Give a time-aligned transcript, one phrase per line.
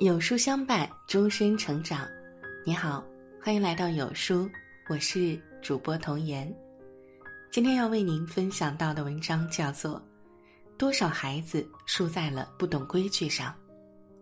[0.00, 2.08] 有书相伴，终身成长。
[2.64, 3.04] 你好，
[3.38, 4.48] 欢迎来到有书，
[4.88, 6.50] 我是主播童言。
[7.52, 9.96] 今天要为您分享到的文章叫做
[10.78, 13.48] 《多少孩子输在了不懂规矩上》，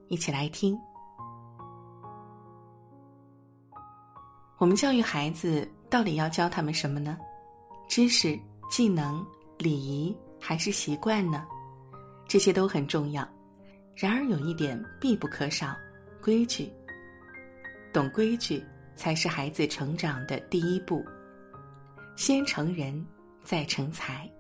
[0.09, 0.77] 一起来听。
[4.57, 7.17] 我们教育孩子到底要教他们什么呢？
[7.89, 8.37] 知识、
[8.69, 9.25] 技能、
[9.59, 11.47] 礼仪还是习惯呢？
[12.27, 13.25] 这些都很重要。
[14.01, 15.75] 然而有一点必不可少，
[16.23, 16.73] 规矩。
[17.93, 21.05] 懂规矩才是孩子成长的第一步。
[22.15, 23.05] 先成人，
[23.43, 24.31] 再成才。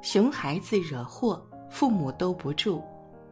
[0.00, 2.80] 熊孩子惹祸，父母兜不住。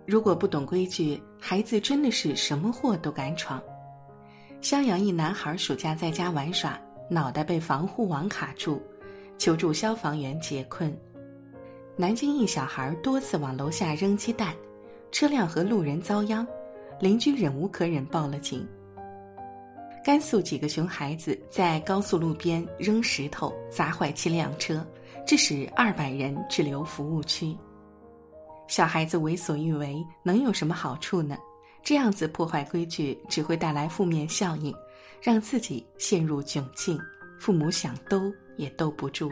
[0.05, 3.63] 如果不懂规矩，孩子真的是什么祸都敢闯。
[4.61, 6.77] 襄阳一男孩暑假在家玩耍，
[7.09, 8.83] 脑袋被防护网卡住，
[9.39, 10.93] 求助消防员解困。
[11.97, 14.55] 南京一小孩多次往楼下扔鸡蛋，
[15.13, 16.47] 车辆和路人遭殃，
[16.99, 18.67] 邻居忍无可忍报了警。
[20.03, 24.87] 甘肃几个熊孩子在高速路边扔石头砸坏七辆车，
[25.27, 27.55] 致使二百人滞留服务区。
[28.67, 31.37] 小孩子为所欲为，能有什么好处呢？
[31.83, 34.75] 这样子破坏规矩，只会带来负面效应，
[35.21, 36.99] 让自己陷入窘境，
[37.39, 39.31] 父母想兜也兜不住。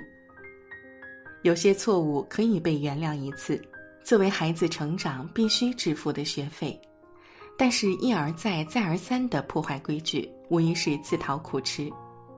[1.43, 3.63] 有些错误可以被原谅一次，
[4.05, 6.81] 作为孩子成长必须支付的学费，
[7.57, 11.91] 但是，一而再、再而三的破坏规矩，无疑是自讨苦吃，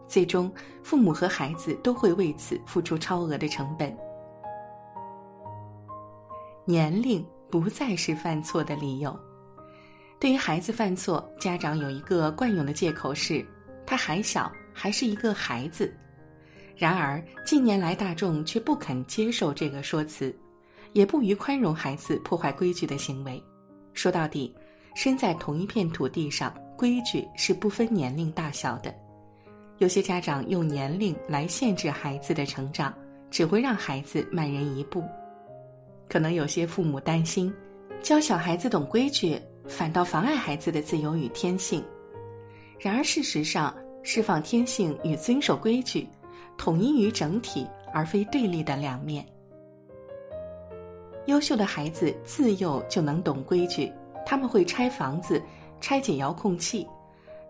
[0.06, 3.96] 最终父母和孩子都会为此付出超额的成本。
[6.66, 9.18] 年龄不再是犯错的理由，
[10.20, 13.44] 对于孩子犯错，家长有一个惯用的借口是，
[13.86, 15.92] 他还小，还是一个孩子。
[16.80, 20.34] 然而，近年来大众却不肯接受这个说辞，
[20.94, 23.38] 也不予宽容孩子破坏规矩的行为。
[23.92, 24.56] 说到底，
[24.94, 28.94] 身在同一片土地上，规矩是不分年龄大小的。
[29.76, 32.94] 有些家长用年龄来限制孩子的成长，
[33.30, 35.04] 只会让孩子慢人一步。
[36.08, 37.52] 可能有些父母担心，
[38.00, 39.38] 教小孩子懂规矩，
[39.68, 41.84] 反倒妨碍孩子的自由与天性。
[42.78, 46.08] 然而，事实上，释放天性与遵守规矩。
[46.56, 49.24] 统一于整体，而非对立的两面。
[51.26, 53.92] 优秀的孩子自幼就能懂规矩，
[54.26, 55.40] 他们会拆房子、
[55.80, 56.86] 拆解遥控器，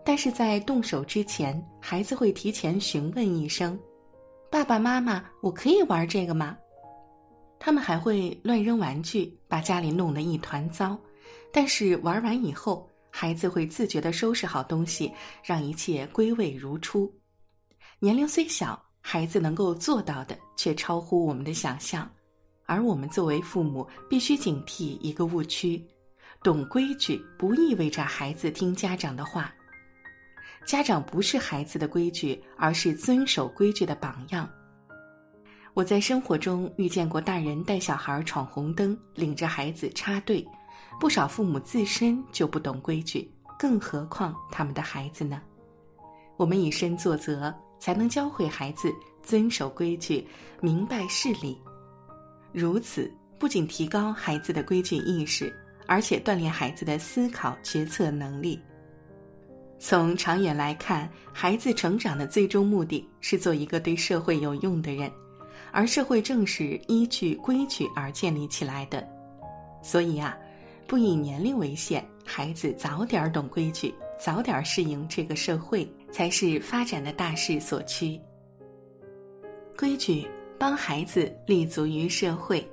[0.03, 3.79] 但是在动手之前，孩子会提前询问一声
[4.51, 6.57] ：“爸爸妈妈，我可以玩这个吗？”
[7.57, 10.99] 他们还会乱扔玩具，把家里弄得一团糟。
[11.51, 15.11] 但是玩完以后，孩子会自觉地收拾好东西，
[15.43, 17.11] 让一切归位如初。
[17.99, 18.79] 年龄虽小。
[19.01, 22.09] 孩子能够做到的，却超乎我们的想象，
[22.65, 25.83] 而我们作为父母，必须警惕一个误区：
[26.43, 29.53] 懂规矩不意味着孩子听家长的话。
[30.65, 34.47] 家长不是孩子的规矩，而是遵守规矩的榜样。
[35.73, 40.45] 我在生活中遇见过大人带小孩闯红灯，领着孩子插队，
[40.99, 45.41] 不少父母自身就不懂规矩，更何况他们的孩子呢？
[46.37, 47.53] 我们以身作则。
[47.81, 48.93] 才能教会孩子
[49.23, 50.25] 遵守规矩、
[50.61, 51.57] 明白事理，
[52.53, 55.51] 如此不仅提高孩子的规矩意识，
[55.87, 58.61] 而且锻炼孩子的思考决策能力。
[59.79, 65.11] 从长远来看，孩子成长的最终目的是做一个对社会有用的人，
[65.71, 69.03] 而社会正是依据规矩而建立起来的。
[69.81, 70.37] 所以啊，
[70.85, 73.91] 不以年龄为限，孩子早点懂规矩。
[74.23, 78.21] 早点适应这个社会，才是发展的大势所趋。
[79.75, 80.27] 规矩
[80.59, 82.63] 帮孩子立足于社会。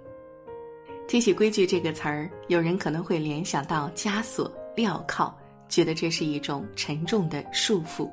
[1.08, 5.34] 提起“规矩”这个词儿，有人可能会联想到枷锁、镣铐，
[5.70, 8.10] 觉得这是一种沉重的束缚。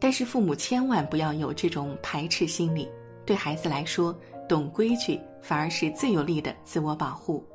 [0.00, 2.88] 但是父母千万不要有这种排斥心理，
[3.24, 4.12] 对孩子来说，
[4.48, 7.46] 懂规矩反而是最有力的自我保护。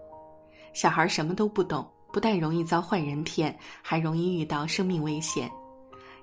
[0.71, 1.85] 小孩什么都不懂。
[2.13, 5.49] 不但容易遭坏人骗，还容易遇到生命危险。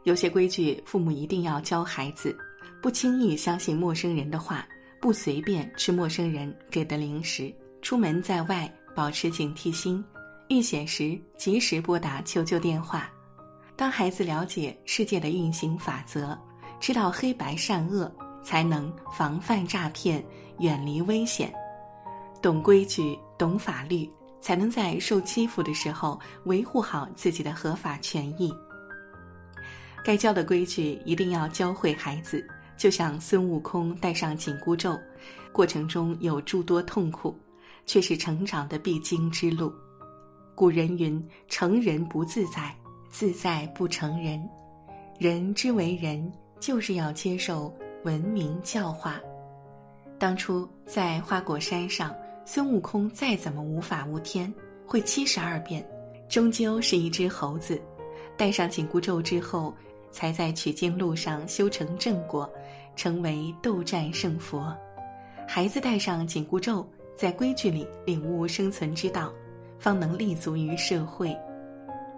[0.04, 2.34] 有些规矩，父母一定要教孩子：
[2.80, 4.64] 不轻易相信陌生人的话，
[5.00, 7.52] 不随便吃陌生人给的零食，
[7.82, 10.02] 出门在外保持警惕心，
[10.48, 13.10] 遇险时及时拨打求救电话。
[13.74, 16.38] 当孩子了解世界的运行法则，
[16.78, 18.10] 知道黑白善恶，
[18.44, 20.24] 才能防范诈骗，
[20.60, 21.52] 远离危险。
[22.40, 24.08] 懂规矩，懂法律。
[24.40, 28.52] 才能在受欺负的时候维护好自己的合法权益。
[30.04, 32.44] 该教的规矩一定要教会孩子，
[32.76, 34.98] 就像孙悟空戴上紧箍咒，
[35.52, 37.38] 过程中有诸多痛苦，
[37.84, 39.72] 却是成长的必经之路。
[40.54, 42.74] 古人云：“成人不自在，
[43.10, 44.42] 自在不成人。”
[45.18, 49.20] 人之为人，就是要接受文明教化。
[50.18, 52.14] 当初在花果山上，
[52.44, 54.52] 孙悟空再怎么无法无天，
[54.86, 55.86] 会七十二变，
[56.28, 57.80] 终究是一只猴子。
[58.36, 59.74] 戴上紧箍咒之后，
[60.10, 62.50] 才在取经路上修成正果，
[62.96, 64.76] 成为斗战胜佛。
[65.46, 69.32] 孩子戴上紧箍咒，在规矩里领悟生存之道。
[69.78, 71.34] 方能立足于社会，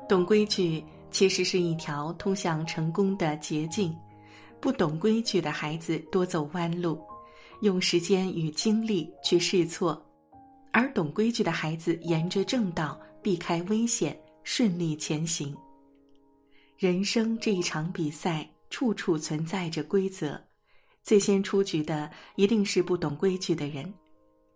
[0.08, 0.82] 懂规矩
[1.12, 3.96] 其实是一条通向成功的捷径。
[4.60, 7.00] 不懂规矩的孩子多走弯路，
[7.60, 9.94] 用时间与精力去试错；
[10.72, 15.56] 而懂规矩的孩子沿着正道，避开危险，顺利前行。
[16.76, 20.40] 人生这一场比赛，处处存在着规则，
[21.02, 23.92] 最先出局的一定是不懂规矩的人。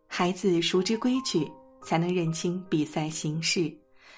[0.09, 1.49] 孩子熟知规矩。
[1.85, 3.73] 才能认清比赛形势，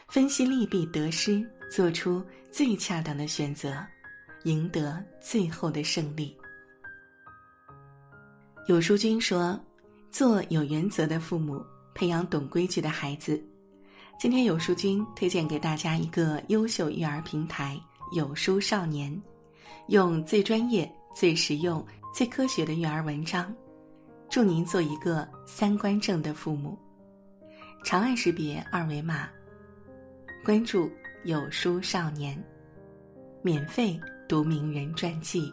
[0.07, 3.85] 分析利弊得失，做出最恰当的选择，
[4.45, 6.35] 赢得最后的胜利。
[8.67, 9.61] 有书君说
[10.11, 11.63] ：“做有原则的父母，
[11.99, 13.43] 培养懂规矩的孩子。”
[14.21, 17.79] 今天有书君推荐给大家一个优秀育儿平台——
[18.15, 19.21] 有书少年，
[19.89, 21.85] 用最专业、最实用、
[22.15, 23.53] 最科学的育儿文章，
[24.31, 26.79] 祝您做一个三观正的父母。
[27.85, 29.29] 长按识别二维码，
[30.45, 30.91] 关注
[31.25, 32.37] 有书少年，
[33.43, 33.99] 免费
[34.29, 35.53] 读名人传记。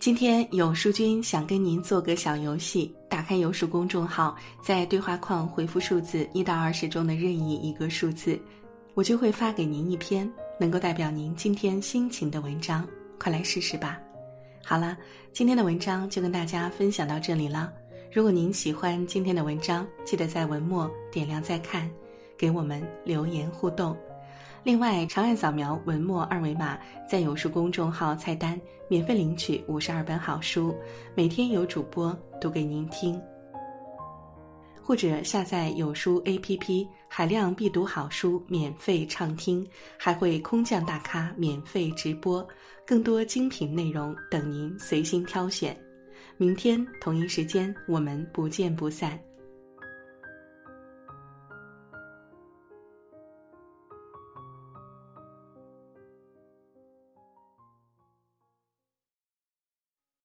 [0.00, 8.40] 今天有书君想跟您做个小游戏，打开有书公众号，在对话框回复数字一到二十中的任意一个数字，
[8.94, 12.86] 我就会发给您一篇能够代表您今天心情的文章，
[13.18, 13.98] 快来试试吧。
[14.64, 14.96] 好了，
[15.32, 17.72] 今天的文章就跟大家分享到这里了。
[18.12, 21.90] 如果您喜欢今天的文章，记得在文末点亮再看，
[22.36, 23.96] 给我们留言互动。
[24.68, 26.78] 另外，长按扫描文末二维码，
[27.08, 30.76] 在有书公众号菜单免费领取五十二本好书，
[31.14, 33.18] 每天有主播读给您听。
[34.82, 39.66] 或者下载有书 APP，海量必读好书免费畅听，
[39.96, 42.46] 还会空降大咖免费直播，
[42.86, 45.74] 更多精品内容等您随心挑选。
[46.36, 49.18] 明天同一时间，我们不见不散。